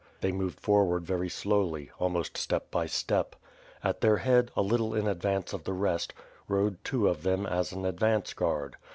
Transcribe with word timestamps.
They 0.21 0.31
moved 0.31 0.59
forward 0.59 1.05
very 1.05 1.29
slowly, 1.29 1.91
almost 1.99 2.35
step 2.35 2.71
by 2.71 2.87
step. 2.87 3.35
At 3.83 4.01
their 4.01 4.17
head, 4.17 4.49
a 4.55 4.63
little 4.63 4.95
in 4.95 5.05
advance 5.07 5.53
of 5.53 5.63
the 5.63 5.73
rest, 5.73 6.11
rode 6.47 6.83
two 6.83 7.07
of 7.07 7.21
them 7.21 7.45
as 7.45 7.71
an 7.71 7.85
advance 7.85 8.33
guard. 8.33 8.77